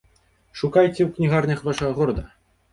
Шукайце 0.61 0.95
ў 1.05 1.09
кнігарнях 1.19 1.63
вашага 1.71 1.91
горада! 2.03 2.29